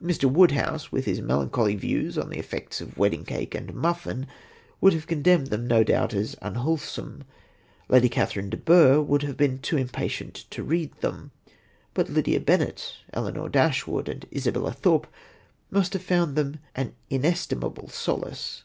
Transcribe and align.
Mr. 0.00 0.24
Woodhouse, 0.24 0.90
with 0.90 1.04
his 1.04 1.20
melancholy 1.20 1.74
views 1.76 2.16
on 2.16 2.30
the 2.30 2.38
effects 2.38 2.80
of 2.80 2.96
wedding 2.96 3.26
cake 3.26 3.54
and 3.54 3.74
muffin, 3.74 4.26
would 4.80 4.94
have 4.94 5.06
condemned 5.06 5.48
them, 5.48 5.66
no 5.66 5.84
doubt, 5.84 6.14
as 6.14 6.34
unwholesome; 6.40 7.24
Lady 7.90 8.08
Catherine 8.08 8.48
de 8.48 8.56
Bourgh 8.56 9.06
would 9.06 9.22
have 9.22 9.36
been 9.36 9.58
too 9.58 9.76
impatient 9.76 10.46
to 10.48 10.62
read 10.62 10.98
them; 11.02 11.30
but 11.92 12.08
Lydia 12.08 12.40
Bennet, 12.40 12.94
Elinor 13.12 13.50
Dashwood 13.50 14.08
and 14.08 14.24
Isabella 14.34 14.72
Thorpe 14.72 15.08
must 15.70 15.92
have 15.92 16.00
found 16.02 16.30
in 16.30 16.34
them 16.52 16.60
an 16.74 16.94
inestimable 17.10 17.88
solace. 17.90 18.62